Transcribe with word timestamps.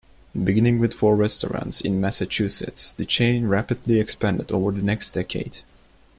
Beginning 0.43 0.79
with 0.79 0.95
four 0.95 1.15
restaurants 1.15 1.79
in 1.79 2.01
Massachusetts, 2.01 2.91
the 2.93 3.05
chain 3.05 3.45
rapidly 3.45 3.99
expanded 3.99 4.51
over 4.51 4.71
the 4.71 4.81
next 4.81 5.11
decade. 5.11 5.59